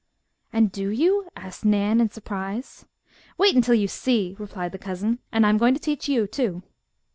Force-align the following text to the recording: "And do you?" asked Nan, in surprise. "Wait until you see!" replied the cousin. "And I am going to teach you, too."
"And 0.51 0.71
do 0.71 0.89
you?" 0.89 1.29
asked 1.35 1.63
Nan, 1.63 2.01
in 2.01 2.09
surprise. 2.09 2.85
"Wait 3.37 3.55
until 3.55 3.75
you 3.75 3.87
see!" 3.87 4.35
replied 4.39 4.71
the 4.71 4.79
cousin. 4.79 5.19
"And 5.31 5.45
I 5.45 5.49
am 5.49 5.59
going 5.59 5.75
to 5.75 5.79
teach 5.79 6.09
you, 6.09 6.25
too." 6.25 6.63